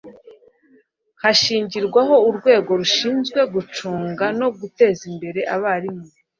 [1.21, 6.05] hanashyirwaho urwego rushinzwe gucunga no guteza imbere abarimu